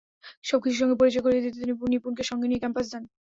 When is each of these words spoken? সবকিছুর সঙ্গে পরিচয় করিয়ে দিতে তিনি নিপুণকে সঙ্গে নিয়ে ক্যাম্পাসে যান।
সবকিছুর 0.43 0.79
সঙ্গে 0.81 0.99
পরিচয় 0.99 1.23
করিয়ে 1.23 1.43
দিতে 1.45 1.57
তিনি 1.61 1.73
নিপুণকে 1.91 2.23
সঙ্গে 2.29 2.47
নিয়ে 2.47 2.61
ক্যাম্পাসে 2.61 2.89
যান। 2.93 3.03